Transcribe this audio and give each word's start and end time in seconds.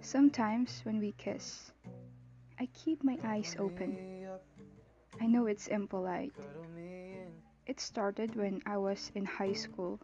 Sometimes 0.00 0.80
when 0.84 0.98
we 0.98 1.12
kiss, 1.12 1.72
I 2.58 2.66
keep 2.74 3.04
my 3.04 3.18
eyes 3.24 3.56
open. 3.58 4.26
I 5.20 5.26
know 5.26 5.46
it's 5.46 5.68
impolite. 5.68 6.32
It 7.66 7.80
started 7.80 8.34
when 8.34 8.62
I 8.66 8.76
was 8.76 9.12
in 9.14 9.24
high 9.24 9.52
school. 9.52 10.00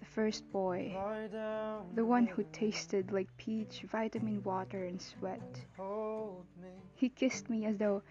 The 0.00 0.06
first 0.06 0.50
boy, 0.52 0.96
the 1.94 2.04
one 2.04 2.26
who 2.26 2.44
tasted 2.52 3.12
like 3.12 3.36
peach, 3.36 3.82
vitamin 3.82 4.42
water, 4.42 4.84
and 4.84 5.00
sweat. 5.00 5.64
He 6.94 7.08
kissed 7.08 7.50
me 7.50 7.66
as 7.66 7.76
though 7.76 8.02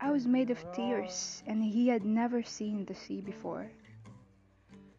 I 0.00 0.10
was 0.10 0.26
made 0.26 0.50
of 0.50 0.72
tears 0.72 1.42
and 1.46 1.62
he 1.62 1.88
had 1.88 2.04
never 2.04 2.42
seen 2.42 2.84
the 2.84 2.94
sea 2.94 3.20
before. 3.20 3.70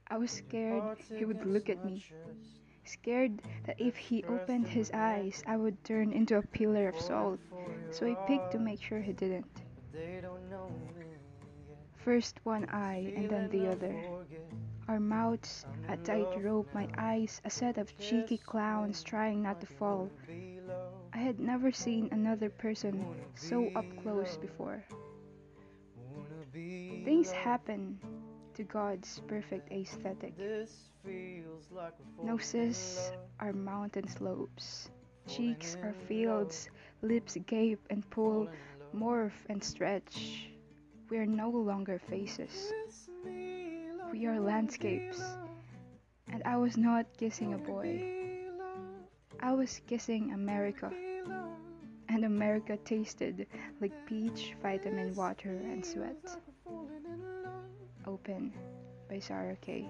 I 0.07 0.17
was 0.17 0.31
scared 0.31 0.97
he 1.17 1.25
would 1.25 1.45
look 1.45 1.69
at 1.69 1.83
me, 1.83 2.03
scared 2.85 3.41
that 3.65 3.79
if 3.79 3.95
he 3.95 4.23
opened 4.25 4.67
his 4.67 4.91
eyes, 4.93 5.43
I 5.47 5.57
would 5.57 5.83
turn 5.83 6.11
into 6.11 6.37
a 6.37 6.41
pillar 6.41 6.89
of 6.89 6.99
salt, 6.99 7.39
so 7.91 8.05
I 8.05 8.15
peeked 8.27 8.51
to 8.51 8.59
make 8.59 8.81
sure 8.81 8.99
he 8.99 9.13
didn't. 9.13 9.61
First 11.95 12.39
one 12.43 12.65
eye 12.65 13.13
and 13.15 13.29
then 13.29 13.49
the 13.49 13.67
other. 13.67 13.95
Our 14.87 14.99
mouths 14.99 15.65
a 15.87 15.95
tight 15.95 16.43
rope, 16.43 16.67
my 16.73 16.89
eyes 16.97 17.41
a 17.45 17.49
set 17.49 17.77
of 17.77 17.97
cheeky 17.97 18.37
clowns 18.37 19.01
trying 19.01 19.41
not 19.41 19.61
to 19.61 19.67
fall. 19.67 20.09
I 21.13 21.17
had 21.17 21.39
never 21.39 21.71
seen 21.71 22.09
another 22.11 22.49
person 22.49 23.05
so 23.35 23.71
up 23.75 23.85
close 24.01 24.35
before. 24.35 24.83
Things 26.51 27.31
happen 27.31 27.99
to 28.55 28.63
God's 28.63 29.21
perfect 29.27 29.71
aesthetic. 29.71 30.33
Noses 32.23 33.11
are 33.39 33.53
mountain 33.53 34.07
slopes, 34.07 34.89
cheeks 35.27 35.75
are 35.81 35.93
fields, 36.07 36.69
lips 37.01 37.37
gape 37.47 37.85
and 37.89 38.07
pull, 38.09 38.47
morph 38.95 39.45
and 39.49 39.63
stretch. 39.63 40.49
We 41.09 41.17
are 41.17 41.25
no 41.25 41.49
longer 41.49 41.99
faces. 42.09 42.71
We 44.11 44.25
are 44.27 44.39
landscapes. 44.39 45.21
And 46.31 46.41
I 46.45 46.57
was 46.57 46.77
not 46.77 47.05
kissing 47.17 47.53
a 47.53 47.57
boy. 47.57 48.47
I 49.39 49.51
was 49.51 49.81
kissing 49.87 50.31
America. 50.33 50.91
And 52.09 52.25
America 52.25 52.77
tasted 52.85 53.47
like 53.81 53.93
peach, 54.05 54.53
vitamin 54.61 55.15
water, 55.15 55.59
and 55.63 55.83
sweat. 55.85 56.37
Open 58.23 58.53
by 59.09 59.19
Sarah 59.19 59.57
Kay. 59.59 59.85